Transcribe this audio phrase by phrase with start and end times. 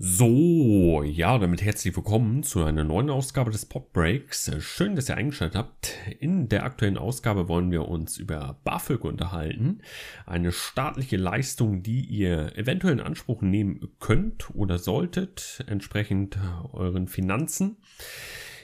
[0.00, 4.48] So, ja, damit herzlich willkommen zu einer neuen Ausgabe des Pop Breaks.
[4.60, 5.92] Schön, dass ihr eingeschaltet habt.
[6.20, 9.80] In der aktuellen Ausgabe wollen wir uns über BAföG unterhalten.
[10.24, 16.38] Eine staatliche Leistung, die ihr eventuell in Anspruch nehmen könnt oder solltet, entsprechend
[16.74, 17.78] euren Finanzen.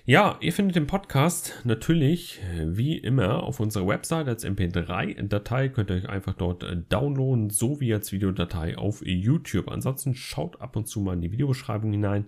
[0.07, 5.71] Ja, ihr findet den Podcast natürlich wie immer auf unserer Website als MP3-Datei.
[5.71, 9.71] Könnt ihr euch einfach dort äh, downloaden, so wie als Videodatei auf YouTube.
[9.71, 12.27] Ansonsten schaut ab und zu mal in die Videobeschreibung hinein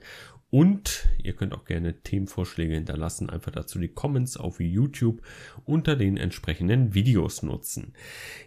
[0.48, 5.20] und ihr könnt auch gerne Themenvorschläge hinterlassen, einfach dazu die Comments auf YouTube
[5.66, 7.92] unter den entsprechenden Videos nutzen.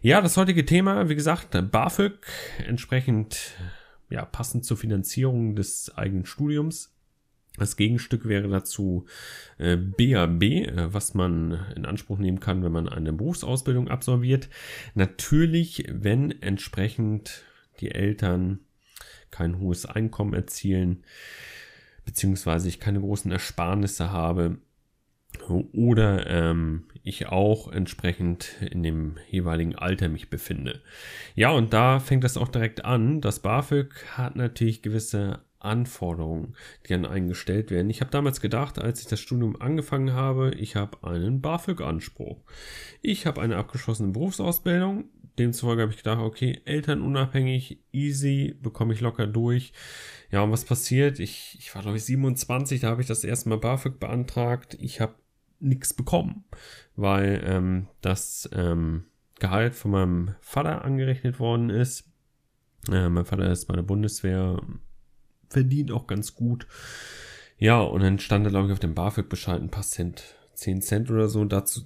[0.01, 2.25] Ja, das heutige Thema, wie gesagt, BAföG,
[2.67, 3.51] entsprechend
[4.09, 6.95] ja, passend zur Finanzierung des eigenen Studiums
[7.59, 9.05] das Gegenstück wäre dazu
[9.57, 14.49] äh, BAB, äh, was man in Anspruch nehmen kann, wenn man eine Berufsausbildung absolviert.
[14.95, 17.43] Natürlich, wenn entsprechend
[17.79, 18.59] die Eltern
[19.31, 21.03] kein hohes Einkommen erzielen,
[22.05, 24.57] beziehungsweise ich keine großen Ersparnisse habe
[25.47, 30.81] oder ähm, ich auch entsprechend in dem jeweiligen Alter mich befinde.
[31.35, 33.21] Ja, und da fängt das auch direkt an.
[33.21, 36.55] Das BAföG hat natürlich gewisse Anforderungen,
[36.87, 37.89] die an einen gestellt werden.
[37.89, 42.41] Ich habe damals gedacht, als ich das Studium angefangen habe, ich habe einen BAföG-Anspruch.
[43.01, 45.05] Ich habe eine abgeschlossene Berufsausbildung.
[45.37, 49.71] Demzufolge habe ich gedacht, okay, elternunabhängig, easy, bekomme ich locker durch.
[50.31, 51.19] Ja, und was passiert?
[51.19, 54.77] Ich, ich war, glaube ich, 27, da habe ich das erste Mal BAföG beantragt.
[54.81, 55.15] Ich habe
[55.59, 56.43] nichts bekommen,
[56.95, 59.05] weil ähm, das ähm,
[59.39, 62.09] Gehalt von meinem Vater angerechnet worden ist.
[62.91, 64.61] Äh, mein Vater ist bei der Bundeswehr
[65.49, 66.67] verdient auch ganz gut.
[67.57, 71.11] Ja, und dann stand da, glaube ich, auf dem BAföG-Bescheid ein paar Cent, 10 Cent
[71.11, 71.43] oder so.
[71.43, 71.81] Dazu,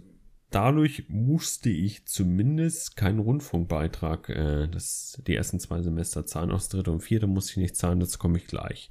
[0.52, 6.50] dadurch musste ich zumindest keinen Rundfunkbeitrag, äh, das, die ersten zwei Semester zahlen.
[6.50, 8.90] Das dritte und vierte musste ich nicht zahlen, dazu komme ich gleich.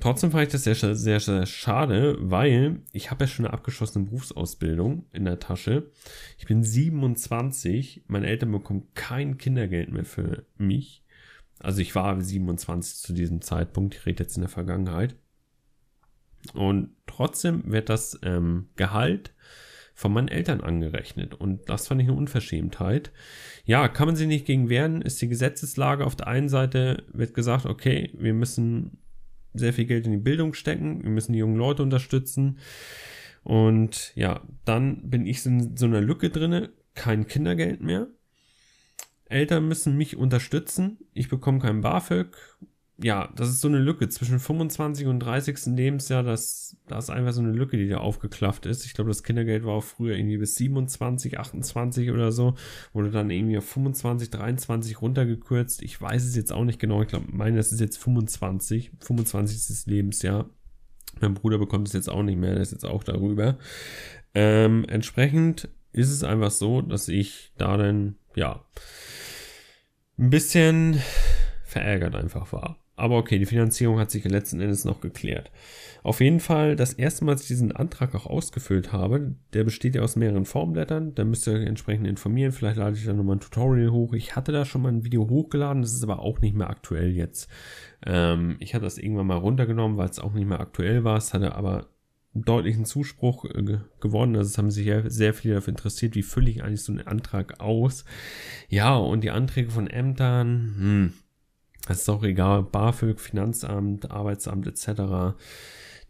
[0.00, 4.06] Trotzdem fand ich das sehr, sehr, sehr schade, weil ich habe ja schon eine abgeschlossene
[4.06, 5.92] Berufsausbildung in der Tasche.
[6.38, 11.01] Ich bin 27, meine Eltern bekommen kein Kindergeld mehr für mich.
[11.62, 15.16] Also ich war 27 zu diesem Zeitpunkt, ich rede jetzt in der Vergangenheit.
[16.54, 19.32] Und trotzdem wird das ähm, Gehalt
[19.94, 21.34] von meinen Eltern angerechnet.
[21.34, 23.12] Und das fand ich eine Unverschämtheit.
[23.64, 26.04] Ja, kann man sich nicht gegen wehren, ist die Gesetzeslage.
[26.04, 28.98] Auf der einen Seite wird gesagt, okay, wir müssen
[29.54, 32.58] sehr viel Geld in die Bildung stecken, wir müssen die jungen Leute unterstützen.
[33.44, 38.08] Und ja, dann bin ich in so einer Lücke drinne, kein Kindergeld mehr.
[39.32, 40.98] Eltern müssen mich unterstützen.
[41.12, 42.36] Ich bekomme kein BAföG.
[42.98, 45.74] Ja, das ist so eine Lücke zwischen 25 und 30.
[45.74, 46.22] Lebensjahr.
[46.22, 48.84] Das, da ist einfach so eine Lücke, die da aufgeklafft ist.
[48.84, 52.54] Ich glaube, das Kindergeld war auch früher irgendwie bis 27, 28 oder so.
[52.92, 55.82] Wurde dann irgendwie auf 25, 23 runtergekürzt.
[55.82, 57.02] Ich weiß es jetzt auch nicht genau.
[57.02, 58.92] Ich glaube, meine, das ist jetzt 25.
[59.00, 59.86] 25.
[59.86, 60.48] Lebensjahr.
[61.20, 62.52] Mein Bruder bekommt es jetzt auch nicht mehr.
[62.52, 63.58] Der ist jetzt auch darüber.
[64.34, 68.64] Ähm, entsprechend ist es einfach so, dass ich da dann, ja,
[70.18, 71.00] ein bisschen
[71.64, 72.78] verärgert einfach war.
[72.94, 75.50] Aber okay, die Finanzierung hat sich letzten Endes noch geklärt.
[76.02, 79.94] Auf jeden Fall, das erste Mal, als ich diesen Antrag auch ausgefüllt habe, der besteht
[79.94, 82.52] ja aus mehreren Formblättern, da müsst ihr entsprechend informieren.
[82.52, 84.12] Vielleicht lade ich da nochmal ein Tutorial hoch.
[84.12, 87.12] Ich hatte da schon mal ein Video hochgeladen, das ist aber auch nicht mehr aktuell
[87.12, 87.48] jetzt.
[88.04, 91.16] Ähm, ich hatte das irgendwann mal runtergenommen, weil es auch nicht mehr aktuell war.
[91.16, 91.86] Es hatte aber
[92.34, 94.36] deutlichen Zuspruch äh, gewonnen.
[94.36, 97.06] Also es haben sich ja sehr viele dafür interessiert, wie fülle ich eigentlich so einen
[97.06, 98.04] Antrag aus.
[98.68, 101.12] Ja, und die Anträge von Ämtern, hm,
[101.86, 105.36] das ist auch egal, BAföG, Finanzamt, Arbeitsamt etc.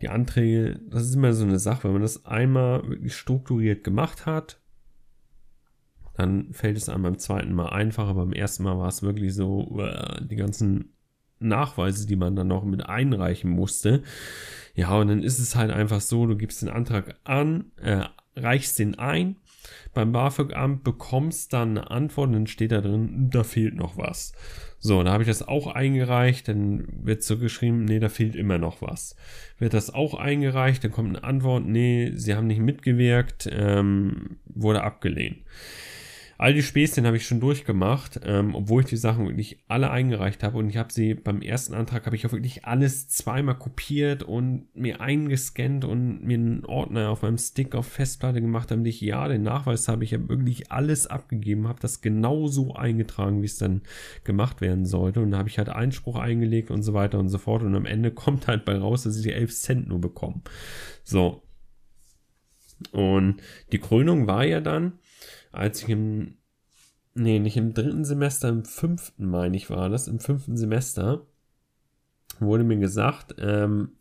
[0.01, 4.27] Die Anträge, das ist immer so eine Sache, wenn man das einmal wirklich strukturiert gemacht
[4.27, 4.61] hat,
[6.15, 8.15] dann fällt es einem beim zweiten Mal einfacher.
[8.15, 9.81] Beim ersten Mal war es wirklich so,
[10.21, 10.93] die ganzen
[11.43, 14.03] Nachweise, die man dann noch mit einreichen musste.
[14.75, 18.05] Ja, und dann ist es halt einfach so, du gibst den Antrag an, äh,
[18.37, 19.37] reichst den ein,
[19.95, 24.33] beim BAföG-Amt bekommst dann eine Antwort und dann steht da drin, da fehlt noch was.
[24.79, 28.59] So, da habe ich das auch eingereicht, dann wird so geschrieben, nee, da fehlt immer
[28.59, 29.15] noch was.
[29.59, 34.83] Wird das auch eingereicht, dann kommt eine Antwort, nee, sie haben nicht mitgewirkt, ähm, wurde
[34.83, 35.39] abgelehnt.
[36.43, 40.43] All die Späßchen habe ich schon durchgemacht, ähm, obwohl ich die Sachen wirklich alle eingereicht
[40.43, 44.25] habe und ich habe sie beim ersten Antrag habe ich auch wirklich alles zweimal kopiert
[44.25, 49.01] und mir eingescannt und mir einen Ordner auf meinem Stick auf Festplatte gemacht, damit ich
[49.01, 50.03] ja den Nachweis habe.
[50.03, 53.83] Ich habe wirklich alles abgegeben, habe das genauso eingetragen, wie es dann
[54.25, 57.39] gemacht werden sollte und da habe ich halt Einspruch eingelegt und so weiter und so
[57.39, 60.41] fort und am Ende kommt halt bei raus, dass ich die 11 Cent nur bekomme.
[61.05, 61.41] So.
[62.91, 63.37] Und
[63.71, 64.95] die Krönung war ja dann,
[65.53, 66.39] als ich im,
[67.15, 71.27] nee, nicht im dritten Semester, im fünften, meine ich, war das, im fünften Semester,
[72.41, 73.93] wurde mir gesagt, ähm,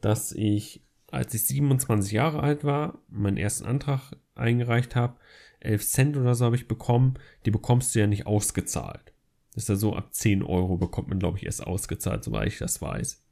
[0.00, 5.16] dass ich, als ich 27 Jahre alt war, meinen ersten Antrag eingereicht habe,
[5.60, 7.14] 11 Cent oder so habe ich bekommen.
[7.44, 9.12] Die bekommst du ja nicht ausgezahlt.
[9.54, 12.58] Das ist ja so, ab 10 Euro bekommt man, glaube ich, erst ausgezahlt, soweit ich
[12.58, 13.24] das weiß.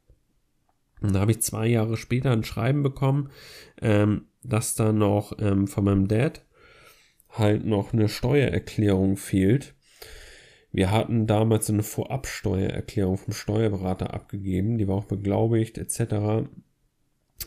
[1.01, 3.29] Und da habe ich zwei Jahre später ein Schreiben bekommen,
[3.81, 6.45] ähm, dass da noch ähm, von meinem Dad
[7.37, 9.75] halt noch eine Steuererklärung fehlt.
[10.71, 16.49] Wir hatten damals eine Vorabsteuererklärung vom Steuerberater abgegeben, die war auch beglaubigt etc.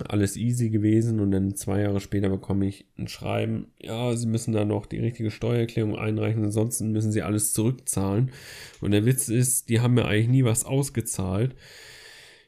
[0.08, 4.52] Alles easy gewesen und dann zwei Jahre später bekomme ich ein Schreiben, ja, Sie müssen
[4.52, 8.30] da noch die richtige Steuererklärung einreichen, ansonsten müssen Sie alles zurückzahlen.
[8.80, 11.54] Und der Witz ist, die haben mir eigentlich nie was ausgezahlt.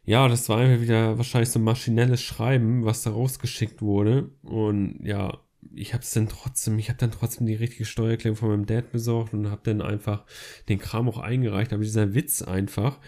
[0.05, 4.31] Ja, das war einfach wieder wahrscheinlich so ein maschinelles Schreiben, was da rausgeschickt wurde.
[4.43, 5.41] Und ja,
[5.75, 8.93] ich habe es dann trotzdem, ich habe dann trotzdem die richtige Steuererklärung von meinem Dad
[8.93, 10.25] besorgt und habe dann einfach
[10.69, 11.73] den Kram auch eingereicht.
[11.73, 12.99] Aber dieser Witz einfach,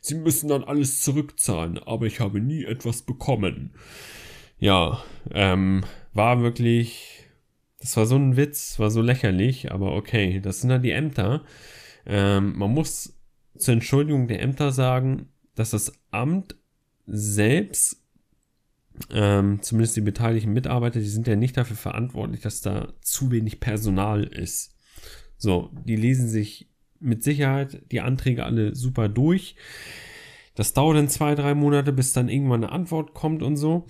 [0.00, 3.72] sie müssen dann alles zurückzahlen, aber ich habe nie etwas bekommen.
[4.58, 5.02] Ja,
[5.32, 7.24] ähm, war wirklich,
[7.80, 11.44] das war so ein Witz, war so lächerlich, aber okay, das sind dann die Ämter.
[12.06, 13.18] Ähm, man muss
[13.56, 16.56] zur Entschuldigung der Ämter sagen, dass das Amt
[17.06, 18.03] selbst,
[19.10, 23.60] ähm, zumindest die beteiligten Mitarbeiter, die sind ja nicht dafür verantwortlich, dass da zu wenig
[23.60, 24.76] Personal ist.
[25.36, 26.70] So, die lesen sich
[27.00, 29.56] mit Sicherheit die Anträge alle super durch.
[30.54, 33.86] Das dauert dann zwei, drei Monate, bis dann irgendwann eine Antwort kommt und so.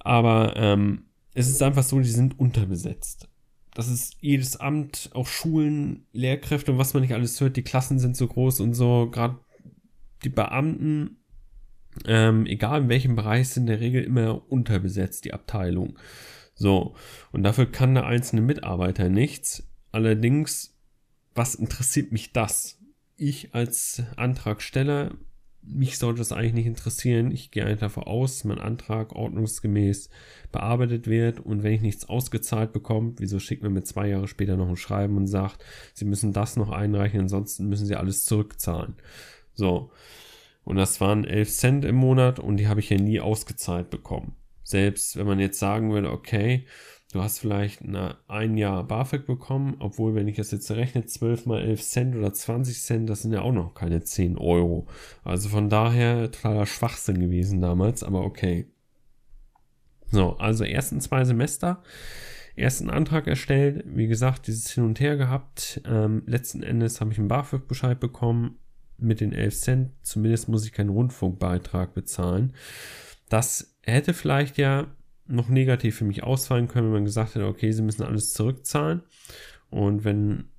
[0.00, 1.04] Aber ähm,
[1.34, 3.28] es ist einfach so, die sind unterbesetzt.
[3.74, 7.98] Das ist jedes Amt, auch Schulen, Lehrkräfte und was man nicht alles hört, die Klassen
[7.98, 9.08] sind so groß und so.
[9.10, 9.38] Gerade
[10.24, 11.21] die Beamten,
[12.06, 15.98] ähm, egal in welchem Bereich, sind in der Regel immer unterbesetzt, die Abteilung.
[16.54, 16.94] So,
[17.32, 19.64] und dafür kann der einzelne Mitarbeiter nichts.
[19.90, 20.76] Allerdings,
[21.34, 22.78] was interessiert mich das?
[23.16, 25.12] Ich als Antragsteller,
[25.62, 27.30] mich sollte das eigentlich nicht interessieren.
[27.30, 30.10] Ich gehe einfach davon aus, mein Antrag ordnungsgemäß
[30.50, 34.56] bearbeitet wird und wenn ich nichts ausgezahlt bekomme, wieso schickt man mir zwei Jahre später
[34.56, 35.64] noch ein Schreiben und sagt,
[35.94, 38.94] Sie müssen das noch einreichen, ansonsten müssen Sie alles zurückzahlen.
[39.54, 39.92] So.
[40.64, 44.36] Und das waren 11 Cent im Monat und die habe ich ja nie ausgezahlt bekommen.
[44.62, 46.66] Selbst wenn man jetzt sagen würde, okay,
[47.12, 51.46] du hast vielleicht eine, ein Jahr BAföG bekommen, obwohl, wenn ich das jetzt rechne, 12
[51.46, 54.86] mal 11 Cent oder 20 Cent, das sind ja auch noch keine 10 Euro.
[55.24, 58.66] Also von daher totaler Schwachsinn gewesen damals, aber okay.
[60.10, 61.82] So, also ersten zwei Semester,
[62.54, 65.80] ersten Antrag erstellt, wie gesagt, dieses Hin und Her gehabt.
[65.86, 68.58] Ähm, letzten Endes habe ich einen BAföG-Bescheid bekommen,
[69.02, 72.52] mit den 11 Cent, zumindest muss ich keinen Rundfunkbeitrag bezahlen.
[73.28, 74.86] Das hätte vielleicht ja
[75.26, 79.02] noch negativ für mich ausfallen können, wenn man gesagt hätte, okay, sie müssen alles zurückzahlen.
[79.70, 80.52] Und wenn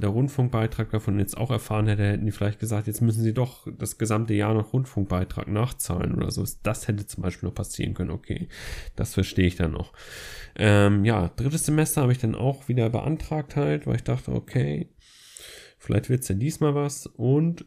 [0.00, 3.66] der Rundfunkbeitrag davon jetzt auch erfahren hätte, hätten die vielleicht gesagt, jetzt müssen sie doch
[3.78, 6.44] das gesamte Jahr noch Rundfunkbeitrag nachzahlen oder so.
[6.62, 8.10] Das hätte zum Beispiel noch passieren können.
[8.10, 8.48] Okay,
[8.96, 9.92] das verstehe ich dann noch.
[10.56, 14.88] Ähm, ja, drittes Semester habe ich dann auch wieder beantragt halt, weil ich dachte, okay,
[15.88, 17.06] Vielleicht wird es ja diesmal was.
[17.06, 17.64] Und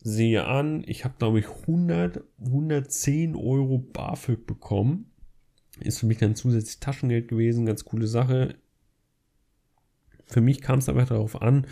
[0.00, 5.12] sehe an, ich habe glaube ich 100, 110 Euro BAföG bekommen.
[5.78, 8.56] Ist für mich dann zusätzlich Taschengeld gewesen, ganz coole Sache.
[10.26, 11.68] Für mich kam es aber darauf an,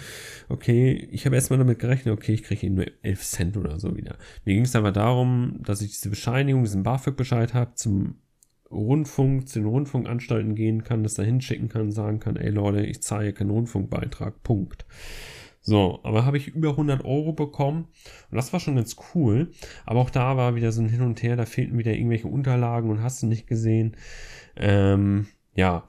[0.49, 4.19] okay, ich habe erstmal damit gerechnet, okay, ich kriege nur 11 Cent oder so wieder.
[4.45, 8.22] Mir ging es aber darum, dass ich diese Bescheinigung, diesen BAföG-Bescheid habe, zum
[8.73, 13.03] Rundfunk, zu den Rundfunkanstalten gehen kann, das da hinschicken kann, sagen kann, ey Leute, ich
[13.03, 14.87] zahle keinen Rundfunkbeitrag, Punkt.
[15.65, 17.87] So, aber habe ich über 100 Euro bekommen
[18.31, 19.53] und das war schon ganz cool.
[19.87, 22.91] Aber auch da war wieder so ein Hin und Her, da fehlten wieder irgendwelche Unterlagen
[22.91, 23.97] und hast du nicht gesehen.
[24.57, 25.85] Ähm, ja.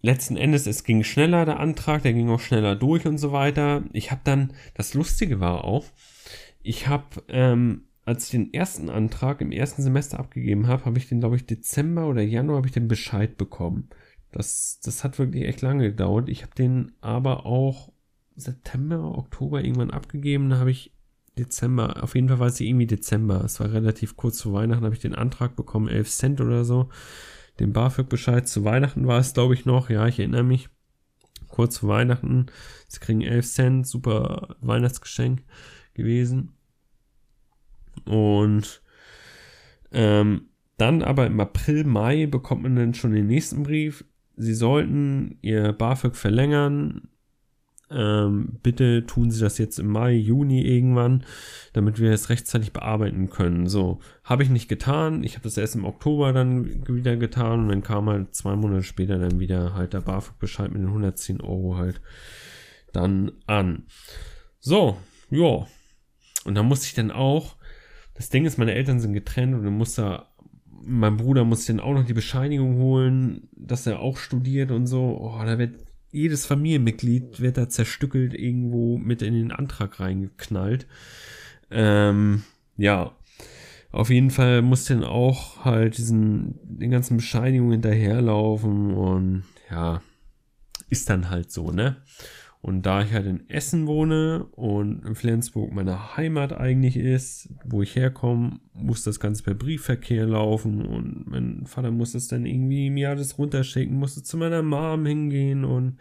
[0.00, 3.84] Letzten Endes, es ging schneller, der Antrag, der ging auch schneller durch und so weiter.
[3.92, 5.84] Ich habe dann, das Lustige war auch,
[6.62, 11.08] ich habe ähm, als ich den ersten Antrag im ersten Semester abgegeben habe, habe ich
[11.08, 13.88] den, glaube ich, Dezember oder Januar habe ich den Bescheid bekommen.
[14.32, 16.28] Das, das hat wirklich echt lange gedauert.
[16.28, 17.92] Ich habe den aber auch
[18.36, 20.50] September, Oktober irgendwann abgegeben.
[20.50, 20.92] Da habe ich
[21.38, 23.44] Dezember, auf jeden Fall war es irgendwie Dezember.
[23.44, 26.88] Es war relativ kurz vor Weihnachten, habe ich den Antrag bekommen, 11 Cent oder so.
[27.58, 29.90] Den BAföG-Bescheid zu Weihnachten war es, glaube ich, noch.
[29.90, 30.68] Ja, ich erinnere mich.
[31.48, 32.46] Kurz vor Weihnachten.
[32.88, 35.42] Sie kriegen 11 Cent, super Weihnachtsgeschenk
[35.94, 36.52] gewesen.
[38.04, 38.82] Und
[39.92, 44.04] ähm, dann aber im April, Mai bekommt man dann schon den nächsten Brief.
[44.36, 47.08] Sie sollten Ihr BAföG verlängern.
[47.90, 51.24] Ähm, bitte tun Sie das jetzt im Mai, Juni irgendwann,
[51.72, 53.66] damit wir es rechtzeitig bearbeiten können.
[53.66, 55.24] So, habe ich nicht getan.
[55.24, 58.84] Ich habe das erst im Oktober dann wieder getan und dann kam halt zwei Monate
[58.84, 62.00] später dann wieder halt der BAföG-Bescheid mit den 110 Euro halt
[62.92, 63.86] dann an.
[64.60, 64.96] So,
[65.30, 65.66] ja,
[66.44, 67.56] Und da musste ich dann auch,
[68.14, 70.24] das Ding ist, meine Eltern sind getrennt und dann musste
[70.82, 75.18] mein Bruder muss dann auch noch die Bescheinigung holen, dass er auch studiert und so.
[75.20, 75.74] Oh, da wird
[76.10, 80.86] jedes Familienmitglied wird da zerstückelt irgendwo mit in den Antrag reingeknallt.
[81.70, 82.42] Ähm,
[82.76, 83.12] ja,
[83.92, 90.02] auf jeden Fall muss dann auch halt diesen, den ganzen Bescheinigungen hinterherlaufen und ja,
[90.88, 91.96] ist dann halt so, ne?
[92.62, 97.80] Und da ich halt in Essen wohne und in Flensburg meine Heimat eigentlich ist, wo
[97.80, 102.90] ich herkomme, muss das Ganze per Briefverkehr laufen und mein Vater muss das dann irgendwie
[102.90, 105.96] mir alles runterschicken, musste zu meiner Mom hingehen und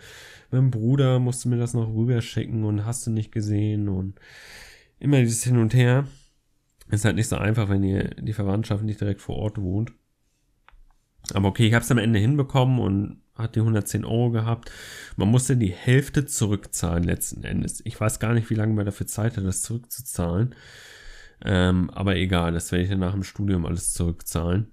[0.51, 4.19] mein Bruder musste mir das noch rüberschicken und hast du nicht gesehen und
[4.99, 6.07] immer dieses Hin und Her.
[6.91, 9.93] Ist halt nicht so einfach, wenn ihr die Verwandtschaft nicht direkt vor Ort wohnt.
[11.33, 14.71] Aber okay, ich habe es am Ende hinbekommen und hat die 110 Euro gehabt.
[15.15, 17.81] Man musste die Hälfte zurückzahlen letzten Endes.
[17.85, 20.55] Ich weiß gar nicht, wie lange man dafür Zeit hat, das zurückzuzahlen.
[21.43, 24.71] Ähm, aber egal, das werde ich dann nach dem Studium alles zurückzahlen.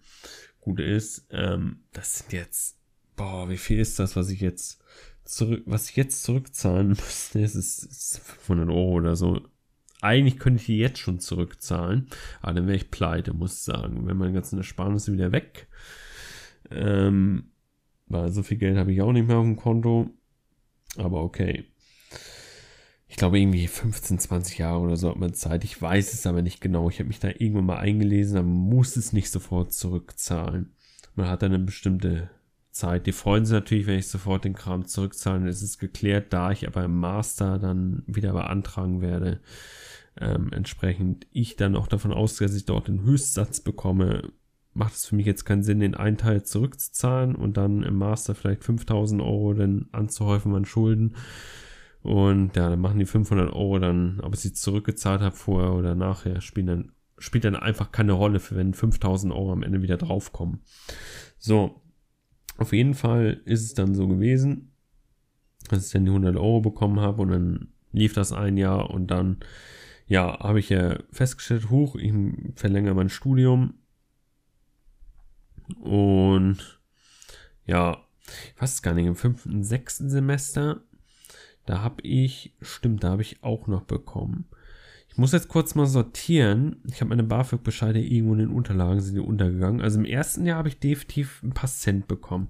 [0.61, 2.79] Gut ist, ähm, das sind jetzt,
[3.15, 4.83] boah, wie viel ist das, was ich jetzt
[5.25, 7.43] zurück, was ich jetzt zurückzahlen müsste?
[7.43, 9.41] Es ist, ist 500 Euro oder so.
[10.01, 12.09] Eigentlich könnte ich die jetzt schon zurückzahlen,
[12.43, 14.07] aber dann wäre ich pleite, muss ich sagen.
[14.07, 15.69] Wenn meine ganzen Ersparnisse wieder weg.
[16.71, 17.53] Ähm,
[18.07, 20.11] weil so viel Geld habe ich auch nicht mehr auf dem Konto.
[20.97, 21.65] Aber okay.
[23.09, 25.65] Ich glaube, irgendwie 15, 20 Jahre oder so hat man Zeit.
[25.65, 26.91] Ich weiß es aber nicht genau.
[26.91, 30.75] Ich habe mich da irgendwann mal eingelesen, man muss es nicht sofort zurückzahlen.
[31.15, 32.31] Man hat dann eine bestimmte
[32.73, 33.07] Zeit.
[33.07, 35.41] Die freuen sich natürlich, wenn ich sofort den Kram zurückzahle.
[35.41, 39.41] Dann ist es geklärt, da ich aber im Master dann wieder beantragen werde.
[40.19, 44.33] Ähm, entsprechend ich dann auch davon ausgehe, dass ich dort den Höchstsatz bekomme,
[44.77, 48.35] macht es für mich jetzt keinen Sinn, den einen Teil zurückzuzahlen und dann im Master
[48.35, 51.17] vielleicht 5000 Euro dann anzuhäufen an Schulden.
[52.03, 55.95] Und ja, dann machen die 500 Euro dann, ob ich sie zurückgezahlt habe vorher oder
[55.95, 59.97] nachher, spielen dann, spielt dann einfach keine Rolle, für wenn 5000 Euro am Ende wieder
[59.97, 60.61] draufkommen.
[61.39, 61.83] So,
[62.59, 64.73] auf jeden Fall ist es dann so gewesen,
[65.69, 69.11] dass ich dann die 100 Euro bekommen habe und dann lief das ein Jahr und
[69.11, 69.39] dann,
[70.07, 72.13] ja, habe ich ja festgestellt, hoch, ich
[72.55, 73.75] verlängere mein Studium
[75.81, 76.81] und
[77.67, 77.99] ja,
[78.55, 80.83] ich weiß es gar nicht, im fünften, sechsten Semester,
[81.65, 84.47] da habe ich, stimmt, da habe ich auch noch bekommen.
[85.09, 86.83] Ich muss jetzt kurz mal sortieren.
[86.87, 89.81] Ich habe meine BAföG-Bescheide irgendwo in den Unterlagen, sind die untergegangen.
[89.81, 92.49] Also im ersten Jahr habe ich definitiv ein paar Cent bekommen.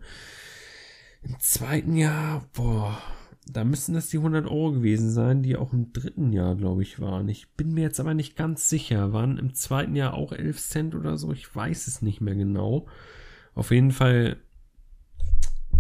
[1.23, 3.00] Im zweiten Jahr, boah,
[3.49, 7.00] da müssten das die 100 Euro gewesen sein, die auch im dritten Jahr, glaube ich,
[7.00, 7.29] waren.
[7.29, 9.12] Ich bin mir jetzt aber nicht ganz sicher.
[9.12, 11.33] Waren im zweiten Jahr auch 11 Cent oder so?
[11.33, 12.87] Ich weiß es nicht mehr genau.
[13.55, 14.38] Auf jeden Fall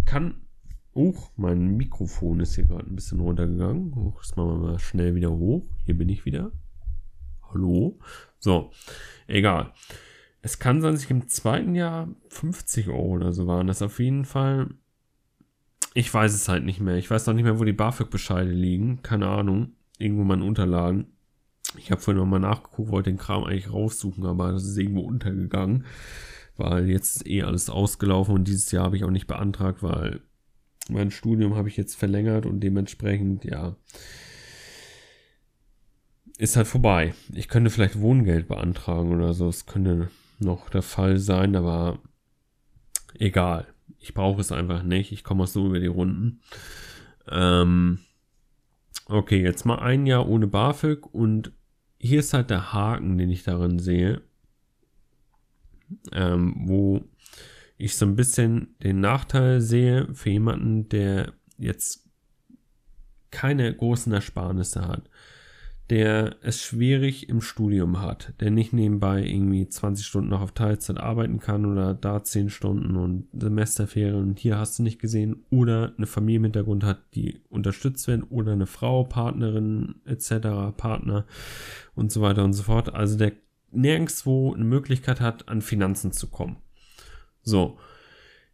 [0.04, 0.42] kann.
[0.94, 3.92] Oh, mein Mikrofon ist hier gerade ein bisschen runtergegangen.
[3.94, 5.66] Oh, das machen wir mal schnell wieder hoch.
[5.84, 6.52] Hier bin ich wieder.
[7.52, 7.98] Hallo?
[8.38, 8.70] So,
[9.26, 9.72] egal.
[10.40, 13.66] Es kann sein, dass ich im zweiten Jahr 50 Euro oder so waren.
[13.66, 14.70] Das auf jeden Fall
[15.96, 16.96] ich weiß es halt nicht mehr.
[16.96, 19.00] Ich weiß noch nicht mehr, wo die BAföG-Bescheide liegen.
[19.02, 19.72] Keine Ahnung.
[19.98, 21.06] Irgendwo in meinen Unterlagen.
[21.78, 25.86] Ich habe vorhin nochmal nachgeguckt, wollte den Kram eigentlich raussuchen, aber das ist irgendwo untergegangen.
[26.58, 30.20] Weil jetzt ist eh alles ausgelaufen und dieses Jahr habe ich auch nicht beantragt, weil
[30.90, 33.74] mein Studium habe ich jetzt verlängert und dementsprechend, ja,
[36.36, 37.14] ist halt vorbei.
[37.32, 39.48] Ich könnte vielleicht Wohngeld beantragen oder so.
[39.48, 40.10] Es könnte
[40.40, 42.00] noch der Fall sein, aber
[43.14, 43.66] egal.
[44.06, 45.10] Ich brauche es einfach nicht.
[45.10, 46.40] Ich komme auch so über die Runden.
[47.28, 47.98] Ähm,
[49.06, 51.50] okay, jetzt mal ein Jahr ohne BAföG und
[51.98, 54.22] hier ist halt der Haken, den ich darin sehe,
[56.12, 57.08] ähm, wo
[57.78, 62.08] ich so ein bisschen den Nachteil sehe für jemanden, der jetzt
[63.32, 65.10] keine großen Ersparnisse hat
[65.90, 70.98] der es schwierig im Studium hat, der nicht nebenbei irgendwie 20 Stunden noch auf Teilzeit
[70.98, 75.92] arbeiten kann oder da 10 Stunden und Semesterferien und hier hast du nicht gesehen oder
[75.96, 81.24] eine Familie im Hintergrund hat, die unterstützt werden oder eine Frau, Partnerin etc., Partner
[81.94, 82.92] und so weiter und so fort.
[82.92, 83.32] Also der
[83.70, 86.56] nirgendwo eine Möglichkeit hat, an Finanzen zu kommen.
[87.42, 87.78] So.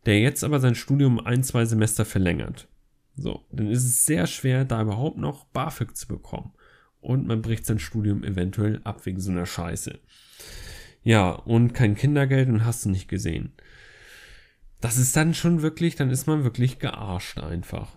[0.04, 2.66] Der jetzt aber sein Studium ein, zwei Semester verlängert.
[3.14, 6.52] So, dann ist es sehr schwer, da überhaupt noch BAföG zu bekommen
[7.02, 9.99] und man bricht sein Studium eventuell ab wegen so einer Scheiße.
[11.02, 13.52] Ja, und kein Kindergeld und hast du nicht gesehen.
[14.80, 17.97] Das ist dann schon wirklich, dann ist man wirklich gearscht einfach.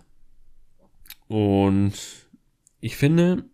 [1.28, 1.94] Und
[2.80, 3.44] ich finde,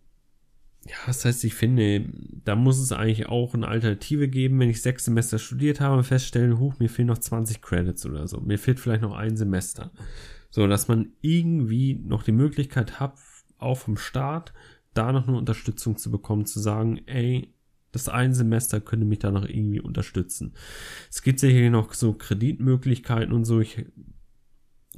[0.87, 2.09] ja, das heißt, ich finde,
[2.43, 6.03] da muss es eigentlich auch eine Alternative geben, wenn ich sechs Semester studiert habe und
[6.03, 8.41] feststelle, huch, mir fehlen noch 20 Credits oder so.
[8.41, 9.91] Mir fehlt vielleicht noch ein Semester.
[10.49, 13.17] So, dass man irgendwie noch die Möglichkeit hat,
[13.57, 14.53] auch vom Start
[14.93, 17.53] da noch eine Unterstützung zu bekommen, zu sagen, ey,
[17.91, 20.53] das ein Semester könnte mich da noch irgendwie unterstützen.
[21.09, 23.59] Es gibt hier noch so Kreditmöglichkeiten und so.
[23.59, 24.11] Ich, ein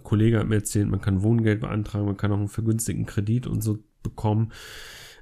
[0.04, 3.62] Kollege hat mir erzählt, man kann Wohngeld beantragen, man kann auch einen vergünstigten Kredit und
[3.62, 4.54] so bekommen.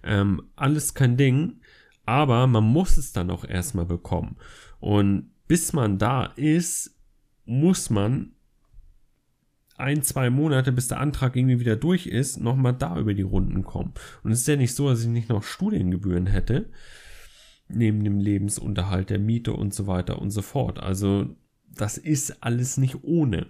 [0.03, 1.61] Ähm, alles kein Ding,
[2.05, 4.37] aber man muss es dann auch erstmal bekommen.
[4.79, 6.95] Und bis man da ist,
[7.45, 8.33] muss man
[9.77, 13.63] ein, zwei Monate, bis der Antrag irgendwie wieder durch ist, nochmal da über die Runden
[13.63, 13.93] kommen.
[14.23, 16.69] Und es ist ja nicht so, dass ich nicht noch Studiengebühren hätte,
[17.67, 20.79] neben dem Lebensunterhalt, der Miete und so weiter und so fort.
[20.79, 21.35] Also
[21.75, 23.47] das ist alles nicht ohne.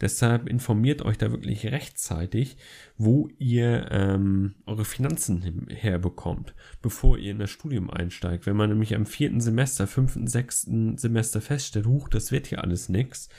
[0.00, 2.58] Deshalb informiert euch da wirklich rechtzeitig,
[2.98, 8.44] wo ihr ähm, eure Finanzen herbekommt, bevor ihr in das Studium einsteigt.
[8.44, 12.90] Wenn man nämlich am vierten Semester, fünften, sechsten Semester feststellt, huch, das wird hier alles
[12.90, 13.30] nix,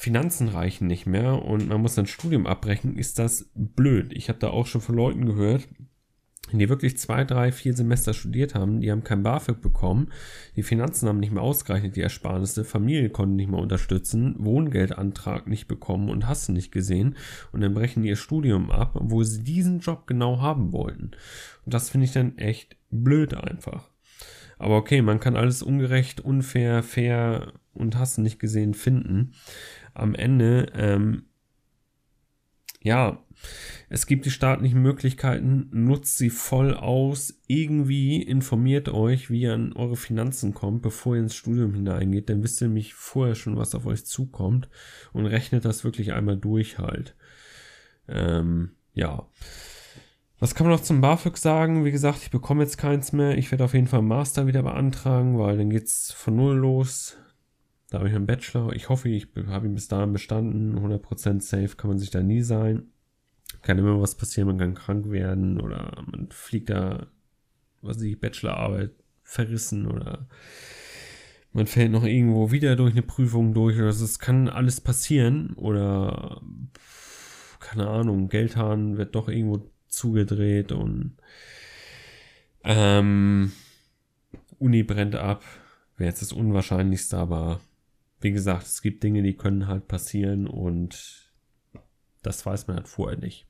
[0.00, 4.14] Finanzen reichen nicht mehr und man muss ein Studium abbrechen, ist das blöd.
[4.14, 5.68] Ich habe da auch schon von Leuten gehört,
[6.52, 10.10] die wirklich zwei, drei, vier Semester studiert haben, die haben kein BAföG bekommen,
[10.56, 15.68] die Finanzen haben nicht mehr ausgerechnet, die Ersparnisse, Familie konnten nicht mehr unterstützen, Wohngeldantrag nicht
[15.68, 17.14] bekommen und hast nicht gesehen
[17.52, 21.10] und dann brechen ihr Studium ab, wo sie diesen Job genau haben wollten.
[21.66, 23.90] Und das finde ich dann echt blöd einfach.
[24.60, 29.32] Aber okay, man kann alles ungerecht, unfair, fair und hast nicht gesehen finden.
[29.94, 31.24] Am Ende ähm,
[32.82, 33.22] ja,
[33.88, 39.74] es gibt die staatlichen Möglichkeiten, nutzt sie voll aus, irgendwie informiert euch, wie ihr an
[39.74, 43.74] eure Finanzen kommt, bevor ihr ins Studium hineingeht, dann wisst ihr nämlich vorher schon, was
[43.74, 44.68] auf euch zukommt
[45.12, 47.14] und rechnet das wirklich einmal durch halt.
[48.08, 49.26] Ähm, ja.
[50.38, 51.84] Was kann man noch zum BAföG sagen?
[51.84, 53.36] Wie gesagt, ich bekomme jetzt keins mehr.
[53.36, 57.18] Ich werde auf jeden Fall Master wieder beantragen, weil dann geht's von Null los.
[57.90, 58.72] Da habe ich einen Bachelor.
[58.72, 60.78] Ich hoffe, ich habe ihn bis dahin bestanden.
[60.78, 62.84] 100% safe kann man sich da nie sein.
[63.62, 67.08] Kann immer was passieren, man kann krank werden oder man fliegt da,
[67.82, 68.92] was weiß ich, Bachelorarbeit
[69.24, 70.28] verrissen oder
[71.52, 76.40] man fällt noch irgendwo wieder durch eine Prüfung durch oder es kann alles passieren oder
[77.58, 81.16] keine Ahnung, Geldhahn wird doch irgendwo zugedreht und
[82.62, 83.52] ähm,
[84.58, 85.42] Uni brennt ab.
[85.96, 87.60] Wäre jetzt das Unwahrscheinlichste, aber
[88.20, 91.32] wie gesagt, es gibt Dinge, die können halt passieren und
[92.22, 93.46] das weiß man halt vorher nicht.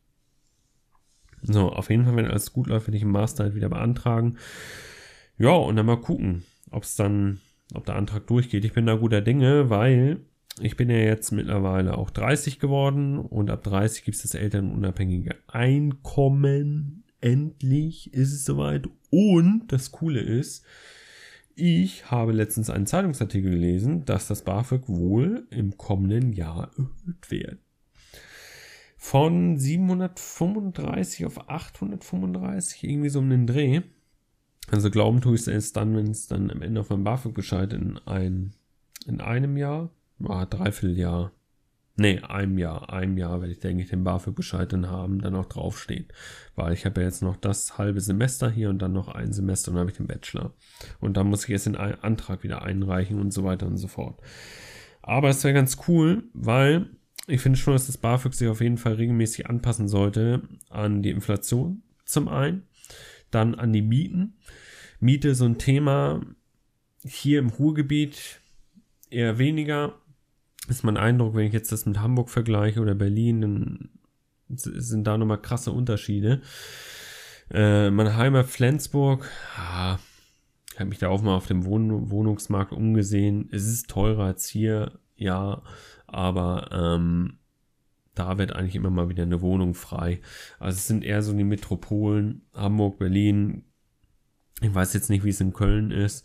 [1.42, 4.36] So, auf jeden Fall, wenn alles gut läuft, werde ich im Master halt wieder beantragen.
[5.38, 7.40] Ja, und dann mal gucken, ob es dann,
[7.74, 8.64] ob der Antrag durchgeht.
[8.64, 10.20] Ich bin da guter Dinge, weil
[10.60, 15.36] ich bin ja jetzt mittlerweile auch 30 geworden und ab 30 gibt es das elternunabhängige
[15.46, 17.04] Einkommen.
[17.20, 18.86] Endlich ist es soweit.
[19.10, 20.64] Und das Coole ist,
[21.60, 27.58] ich habe letztens einen Zeitungsartikel gelesen, dass das BAföG wohl im kommenden Jahr erhöht wird.
[28.96, 33.82] Von 735 auf 835, irgendwie so um den Dreh.
[34.70, 37.72] Also glauben tue ich es erst dann, wenn es dann am Ende auf meinem BAföG-Bescheid
[37.72, 38.52] in, ein,
[39.06, 39.90] in einem Jahr,
[40.24, 41.32] ah, dreiviertel Jahr,
[41.96, 42.92] Nee, einem Jahr.
[42.92, 46.06] Einem Jahr werde ich, denke ich, den BAföG-Bescheid dann haben, dann auch draufstehen.
[46.54, 49.70] Weil ich habe ja jetzt noch das halbe Semester hier und dann noch ein Semester
[49.70, 50.54] und dann habe ich den Bachelor.
[51.00, 54.20] Und dann muss ich jetzt den Antrag wieder einreichen und so weiter und so fort.
[55.02, 56.88] Aber es wäre ganz cool, weil
[57.26, 61.10] ich finde schon, dass das BAföG sich auf jeden Fall regelmäßig anpassen sollte an die
[61.10, 62.66] Inflation zum einen,
[63.30, 64.38] dann an die Mieten.
[65.00, 66.22] Miete so ein Thema
[67.04, 68.40] hier im Ruhrgebiet
[69.10, 69.99] eher weniger,
[70.68, 73.88] ist mein Eindruck, wenn ich jetzt das mit Hamburg vergleiche oder Berlin, dann
[74.48, 76.42] sind da nochmal krasse Unterschiede.
[77.50, 79.98] Äh, meine Heimat Flensburg, ah,
[80.72, 83.48] ich habe mich da auch mal auf dem Wohn Wohnungsmarkt umgesehen.
[83.52, 85.62] Es ist teurer als hier, ja,
[86.06, 87.38] aber ähm,
[88.14, 90.20] da wird eigentlich immer mal wieder eine Wohnung frei.
[90.58, 93.64] Also es sind eher so die Metropolen, Hamburg, Berlin.
[94.60, 96.24] Ich weiß jetzt nicht, wie es in Köln ist.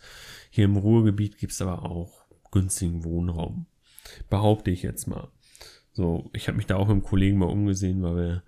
[0.50, 3.66] Hier im Ruhrgebiet gibt es aber auch günstigen Wohnraum.
[4.30, 5.28] Behaupte ich jetzt mal.
[5.92, 8.42] So, ich habe mich da auch mit einem Kollegen mal umgesehen, weil wir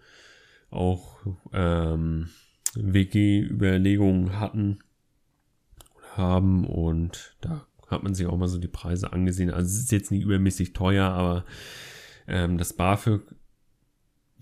[0.70, 1.18] auch
[1.52, 2.28] ähm,
[2.74, 4.80] WG-Überlegungen hatten
[6.14, 9.50] haben und da hat man sich auch mal so die Preise angesehen.
[9.50, 11.44] Also es ist jetzt nicht übermäßig teuer, aber
[12.26, 13.22] ähm, das BAföG,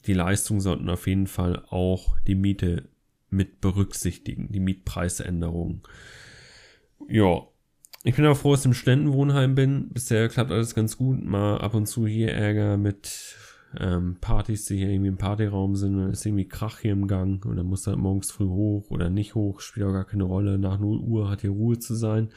[0.06, 2.88] die Leistungen sollten auf jeden Fall auch die Miete
[3.30, 5.82] mit berücksichtigen, die Mietpreisänderungen.
[7.08, 7.46] Ja,
[8.06, 9.88] ich bin auch froh, dass ich im Ständenwohnheim bin.
[9.88, 11.24] Bisher klappt alles ganz gut.
[11.24, 13.36] Mal ab und zu hier Ärger mit
[13.80, 15.98] ähm, Partys, die hier irgendwie im Partyraum sind.
[15.98, 19.10] Dann ist irgendwie Krach hier im Gang und dann muss er morgens früh hoch oder
[19.10, 19.58] nicht hoch.
[19.58, 20.56] Spielt auch gar keine Rolle.
[20.56, 22.28] Nach 0 Uhr hat hier Ruhe zu sein.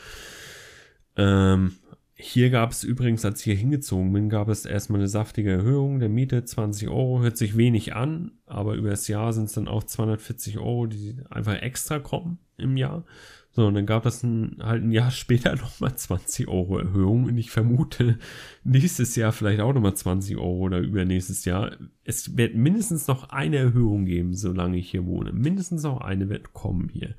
[1.15, 1.73] Ähm,
[2.21, 5.99] hier gab es übrigens, als ich hier hingezogen bin, gab es erstmal eine saftige Erhöhung
[5.99, 9.69] der Miete, 20 Euro, hört sich wenig an, aber über das Jahr sind es dann
[9.69, 13.05] auch 240 Euro, die einfach extra kommen im Jahr.
[13.51, 17.37] So, und dann gab es ein, halt ein Jahr später nochmal 20 Euro Erhöhung und
[17.37, 18.19] ich vermute
[18.65, 21.71] nächstes Jahr vielleicht auch nochmal 20 Euro oder übernächstes Jahr.
[22.03, 25.31] Es wird mindestens noch eine Erhöhung geben, solange ich hier wohne.
[25.31, 27.15] Mindestens noch eine wird kommen hier,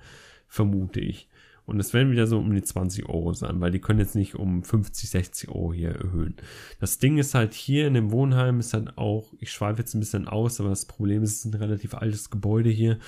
[0.46, 1.29] vermute ich.
[1.70, 4.34] Und es werden wieder so um die 20 Euro sein, weil die können jetzt nicht
[4.34, 6.34] um 50, 60 Euro hier erhöhen.
[6.80, 10.00] Das Ding ist halt hier in dem Wohnheim ist halt auch, ich schweife jetzt ein
[10.00, 12.98] bisschen aus, aber das Problem ist, es ist ein relativ altes Gebäude hier.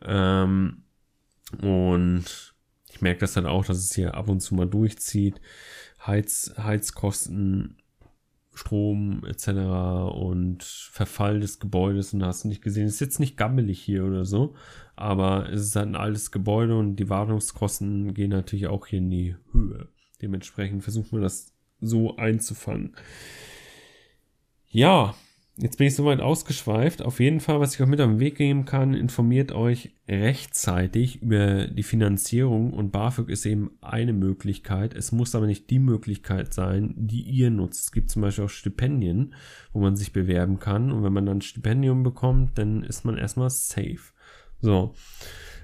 [0.00, 0.84] Ähm,
[1.60, 2.54] und
[2.90, 5.42] ich merke das halt auch, dass es hier ab und zu mal durchzieht.
[6.06, 7.76] Heiz, Heizkosten
[8.54, 9.48] Strom etc.
[10.14, 12.86] und Verfall des Gebäudes und hast du nicht gesehen.
[12.86, 14.54] Ist jetzt nicht gammelig hier oder so,
[14.96, 19.10] aber es ist halt ein altes Gebäude und die Wartungskosten gehen natürlich auch hier in
[19.10, 19.88] die Höhe.
[20.22, 22.96] Dementsprechend versucht man das so einzufangen.
[24.68, 25.14] Ja,
[25.56, 27.00] Jetzt bin ich soweit ausgeschweift.
[27.00, 31.22] Auf jeden Fall, was ich euch mit auf den Weg geben kann, informiert euch rechtzeitig
[31.22, 34.94] über die Finanzierung und BAföG ist eben eine Möglichkeit.
[34.94, 37.84] Es muss aber nicht die Möglichkeit sein, die ihr nutzt.
[37.84, 39.36] Es gibt zum Beispiel auch Stipendien,
[39.72, 43.16] wo man sich bewerben kann und wenn man dann ein Stipendium bekommt, dann ist man
[43.16, 44.12] erstmal safe.
[44.60, 44.94] So.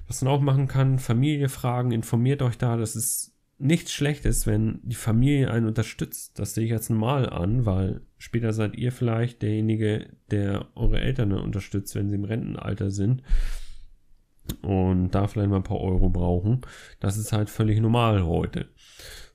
[0.06, 4.80] Was man auch machen kann, Familie fragen, informiert euch da, das ist nichts Schlechtes, wenn
[4.82, 6.38] die Familie einen unterstützt.
[6.38, 11.32] Das sehe ich als normal an, weil später seid ihr vielleicht derjenige, der eure Eltern
[11.32, 13.22] unterstützt, wenn sie im Rentenalter sind
[14.62, 16.62] und da vielleicht mal ein paar Euro brauchen.
[16.98, 18.68] Das ist halt völlig normal heute.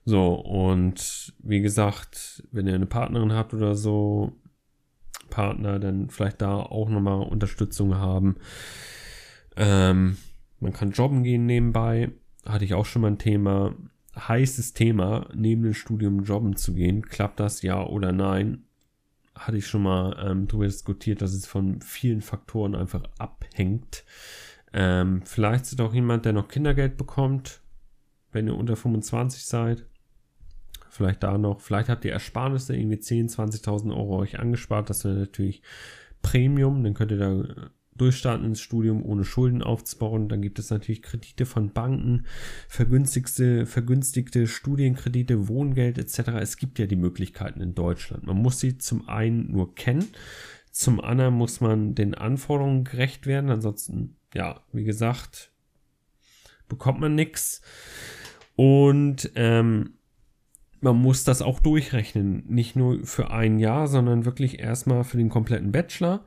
[0.05, 4.33] So, und wie gesagt, wenn ihr eine Partnerin habt oder so,
[5.29, 8.35] Partner, dann vielleicht da auch nochmal Unterstützung haben.
[9.55, 10.17] Ähm,
[10.59, 12.11] man kann jobben gehen nebenbei.
[12.45, 13.75] Hatte ich auch schon mal ein Thema
[14.15, 17.05] heißes Thema, neben dem Studium jobben zu gehen.
[17.05, 18.63] Klappt das ja oder nein?
[19.35, 24.05] Hatte ich schon mal ähm, darüber diskutiert, dass es von vielen Faktoren einfach abhängt.
[24.73, 27.61] Ähm, vielleicht ist auch jemand, der noch Kindergeld bekommt,
[28.31, 29.85] wenn ihr unter 25 seid.
[30.89, 34.89] Vielleicht da noch, vielleicht habt ihr Ersparnisse, irgendwie 10, 20.000 Euro euch angespart.
[34.89, 35.61] Das wäre natürlich
[36.21, 36.83] Premium.
[36.83, 40.27] Dann könnt ihr da durchstarten ins Studium ohne Schulden aufzubauen.
[40.27, 42.25] Dann gibt es natürlich Kredite von Banken,
[42.67, 46.29] vergünstigte, vergünstigte Studienkredite, Wohngeld etc.
[46.41, 48.25] Es gibt ja die Möglichkeiten in Deutschland.
[48.25, 50.07] Man muss sie zum einen nur kennen,
[50.71, 53.49] zum anderen muss man den Anforderungen gerecht werden.
[53.49, 55.51] Ansonsten, ja, wie gesagt,
[56.67, 57.61] bekommt man nichts.
[58.57, 59.93] Und ähm,
[60.81, 62.43] man muss das auch durchrechnen.
[62.47, 66.25] Nicht nur für ein Jahr, sondern wirklich erstmal für den kompletten Bachelor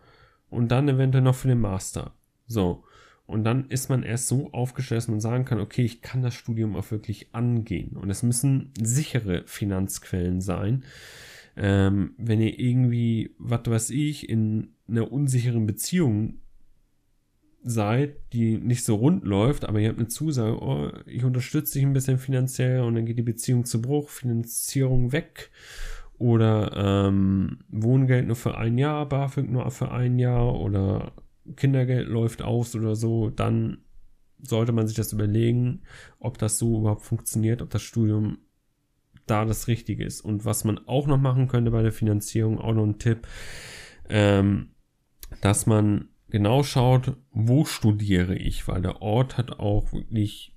[0.50, 2.12] und dann eventuell noch für den Master.
[2.46, 2.84] So.
[3.26, 6.34] Und dann ist man erst so aufgestellt, dass man sagen kann, okay, ich kann das
[6.34, 7.96] Studium auch wirklich angehen.
[7.96, 10.84] Und es müssen sichere Finanzquellen sein.
[11.54, 16.40] Ähm, wenn ihr irgendwie, was weiß ich, in einer unsicheren Beziehung
[17.62, 21.84] seid, die nicht so rund läuft, aber ihr habt eine Zusage, oh, ich unterstütze dich
[21.84, 25.50] ein bisschen finanziell und dann geht die Beziehung zu Bruch, Finanzierung weg
[26.18, 31.12] oder ähm, Wohngeld nur für ein Jahr, BAföG nur für ein Jahr oder
[31.56, 33.78] Kindergeld läuft aus oder so, dann
[34.40, 35.82] sollte man sich das überlegen,
[36.18, 38.38] ob das so überhaupt funktioniert, ob das Studium
[39.26, 40.20] da das Richtige ist.
[40.20, 43.26] Und was man auch noch machen könnte bei der Finanzierung, auch noch ein Tipp,
[44.08, 44.70] ähm,
[45.40, 50.56] dass man genau schaut, wo studiere ich, weil der Ort hat auch wirklich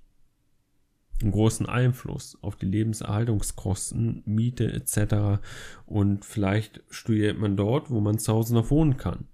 [1.24, 5.42] einen großen Einfluss auf die Lebenserhaltungskosten, Miete etc.
[5.86, 9.28] Und vielleicht studiert man dort, wo man zu Hause noch wohnen kann.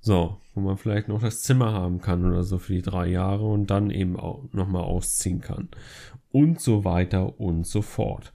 [0.00, 3.46] So, wo man vielleicht noch das Zimmer haben kann oder so für die drei Jahre
[3.46, 5.68] und dann eben auch nochmal ausziehen kann.
[6.30, 8.32] Und so weiter und so fort.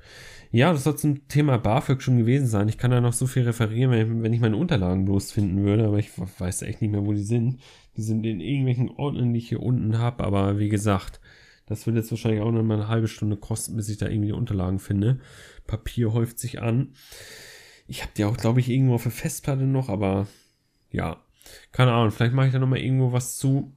[0.51, 2.69] Ja, das soll zum Thema BAföG schon gewesen sein.
[2.69, 5.99] Ich kann da noch so viel referieren, wenn ich meine Unterlagen bloß finden würde, aber
[5.99, 7.59] ich weiß echt nicht mehr, wo die sind.
[7.97, 11.19] Die sind in irgendwelchen Ordnern, die ich hier unten habe, aber wie gesagt,
[11.69, 14.31] das wird jetzt wahrscheinlich auch noch mal eine halbe Stunde kosten, bis ich da irgendwie
[14.31, 15.19] Unterlagen finde.
[15.67, 16.93] Papier häuft sich an.
[17.87, 20.27] Ich habe die auch, glaube ich, irgendwo auf der Festplatte noch, aber
[20.91, 21.17] ja,
[21.71, 22.11] keine Ahnung.
[22.11, 23.71] Vielleicht mache ich da noch mal irgendwo was zu.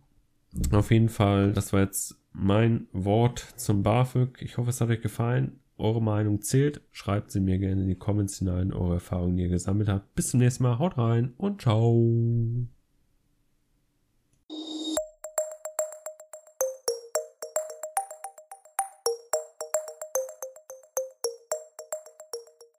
[0.73, 4.41] Auf jeden Fall, das war jetzt mein Wort zum BAföG.
[4.41, 5.61] Ich hoffe, es hat euch gefallen.
[5.77, 6.83] Eure Meinung zählt.
[6.93, 10.15] Schreibt sie mir gerne in die Comments hinein, eure Erfahrungen, die ihr gesammelt habt.
[10.15, 10.79] Bis zum nächsten Mal.
[10.79, 12.72] Haut rein und ciao.